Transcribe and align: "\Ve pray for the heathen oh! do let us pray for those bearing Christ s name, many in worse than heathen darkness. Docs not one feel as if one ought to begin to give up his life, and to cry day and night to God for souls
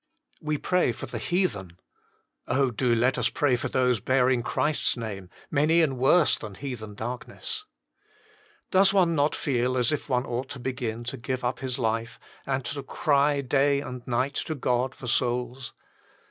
"\Ve 0.41 0.57
pray 0.57 0.91
for 0.91 1.05
the 1.05 1.19
heathen 1.19 1.77
oh! 2.47 2.71
do 2.71 2.95
let 2.95 3.19
us 3.19 3.29
pray 3.29 3.55
for 3.55 3.67
those 3.67 3.99
bearing 3.99 4.41
Christ 4.41 4.81
s 4.81 4.97
name, 4.97 5.29
many 5.51 5.81
in 5.81 5.95
worse 5.95 6.39
than 6.39 6.55
heathen 6.55 6.95
darkness. 6.95 7.65
Docs 8.71 8.93
not 8.95 9.15
one 9.15 9.31
feel 9.33 9.77
as 9.77 9.91
if 9.91 10.09
one 10.09 10.25
ought 10.25 10.49
to 10.49 10.59
begin 10.59 11.03
to 11.03 11.17
give 11.17 11.43
up 11.43 11.59
his 11.59 11.77
life, 11.77 12.19
and 12.47 12.65
to 12.65 12.81
cry 12.81 13.41
day 13.41 13.79
and 13.79 14.01
night 14.07 14.33
to 14.33 14.55
God 14.55 14.95
for 14.95 15.05
souls 15.05 15.71